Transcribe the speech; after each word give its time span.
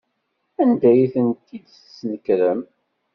Anda 0.61 0.87
ay 0.91 1.01
tent-id-tesnekrem? 1.13 2.61